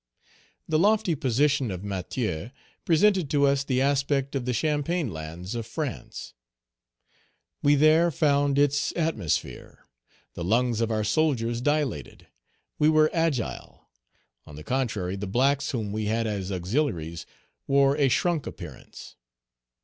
Page 0.65 0.71
202 0.71 0.71
"The 0.71 0.79
lofty 0.79 1.15
position 1.15 1.69
of 1.69 1.83
Matheux 1.83 2.49
presented 2.85 3.29
to 3.29 3.45
us 3.45 3.63
the 3.63 3.81
aspect 3.81 4.33
of 4.33 4.45
the 4.45 4.51
champaign 4.51 5.13
lands 5.13 5.53
of 5.53 5.67
France; 5.67 6.33
we 7.61 7.75
there 7.75 8.09
found 8.09 8.57
its 8.57 8.91
atmosphere; 8.95 9.85
the 10.33 10.43
lungs 10.43 10.81
of 10.81 10.89
our 10.89 11.03
soldiers 11.03 11.61
dilated; 11.61 12.25
we 12.79 12.89
were 12.89 13.11
agile; 13.13 13.89
on 14.47 14.55
the 14.55 14.63
contrary, 14.63 15.15
the 15.15 15.27
blacks, 15.27 15.69
whom 15.69 15.91
we 15.91 16.05
had 16.05 16.25
as 16.25 16.51
auxiliaries, 16.51 17.27
wore 17.67 17.95
a 17.97 18.09
shrunk 18.09 18.47
appearance. 18.47 19.15